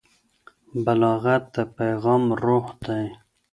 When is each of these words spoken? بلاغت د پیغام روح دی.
بلاغت 0.83 1.43
د 1.55 1.57
پیغام 1.77 2.23
روح 2.43 2.65
دی. 2.85 3.05